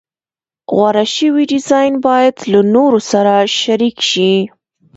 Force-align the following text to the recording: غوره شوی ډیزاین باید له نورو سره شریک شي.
غوره 0.73 1.05
شوی 1.15 1.43
ډیزاین 1.51 1.93
باید 2.05 2.35
له 2.51 2.59
نورو 2.75 2.99
سره 3.11 3.33
شریک 3.59 3.97
شي. 4.09 4.33